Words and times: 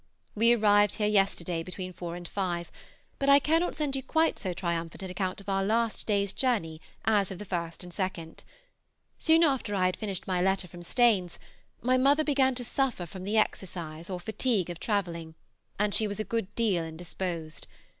We 0.33 0.53
arrived 0.55 0.95
here 0.95 1.07
yesterday 1.07 1.61
between 1.61 1.93
four 1.93 2.15
and 2.15 2.27
five, 2.27 2.71
but 3.19 3.29
I 3.29 3.37
cannot 3.37 3.75
send 3.75 3.95
you 3.95 4.01
quite 4.01 4.39
so 4.39 4.51
triumphant 4.51 5.03
an 5.03 5.11
account 5.11 5.39
of 5.39 5.47
our 5.47 5.63
last 5.63 6.07
day's 6.07 6.33
journey 6.33 6.81
as 7.05 7.29
of 7.29 7.37
the 7.37 7.45
first 7.45 7.83
and 7.83 7.93
second. 7.93 8.43
Soon 9.19 9.43
after 9.43 9.75
I 9.75 9.85
had 9.85 9.95
finished 9.97 10.25
my 10.25 10.41
letter 10.41 10.67
from 10.67 10.81
Staines, 10.81 11.37
my 11.83 11.97
mother 11.97 12.23
began 12.23 12.55
to 12.55 12.63
suffer 12.63 13.05
from 13.05 13.25
the 13.25 13.37
exercise 13.37 14.09
or 14.09 14.19
fatigue 14.19 14.71
of 14.71 14.79
travelling, 14.79 15.35
and 15.77 15.93
she 15.93 16.07
was 16.07 16.19
a 16.19 16.23
good 16.23 16.55
deal 16.55 16.83
indisposed. 16.83 17.67